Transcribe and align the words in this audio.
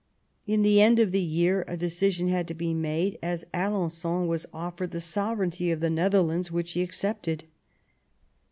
In 0.47 0.63
the 0.63 0.81
end 0.81 0.97
of 0.97 1.11
the 1.11 1.21
year 1.21 1.63
a 1.67 1.77
decision 1.77 2.27
had 2.27 2.47
to 2.47 2.55
be 2.55 2.73
made, 2.73 3.19
as 3.21 3.45
Alen9on 3.53 4.25
was 4.25 4.47
offered 4.51 4.89
the 4.89 4.99
sovereignty 4.99 5.69
of 5.69 5.79
the 5.79 5.91
Netherlands, 5.91 6.51
which 6.51 6.71
he 6.71 6.81
accepted. 6.81 7.43